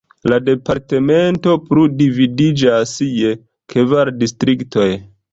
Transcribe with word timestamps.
La 0.31 0.37
departemento 0.43 1.51
plu 1.67 1.83
dividiĝas 1.99 2.93
je 3.19 3.33
kvar 3.75 4.11
distriktoj. 4.23 4.89